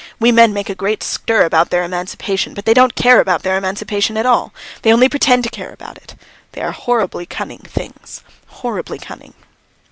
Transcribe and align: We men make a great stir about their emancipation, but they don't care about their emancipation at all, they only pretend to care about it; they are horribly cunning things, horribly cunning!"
We 0.19 0.31
men 0.31 0.51
make 0.51 0.67
a 0.67 0.73
great 0.73 1.03
stir 1.03 1.45
about 1.45 1.69
their 1.69 1.83
emancipation, 1.83 2.55
but 2.55 2.65
they 2.65 2.73
don't 2.73 2.95
care 2.95 3.19
about 3.19 3.43
their 3.43 3.55
emancipation 3.55 4.17
at 4.17 4.25
all, 4.25 4.51
they 4.81 4.91
only 4.91 5.07
pretend 5.07 5.43
to 5.43 5.49
care 5.51 5.71
about 5.71 5.97
it; 5.99 6.15
they 6.53 6.61
are 6.61 6.71
horribly 6.71 7.27
cunning 7.27 7.59
things, 7.59 8.23
horribly 8.47 8.97
cunning!" 8.97 9.35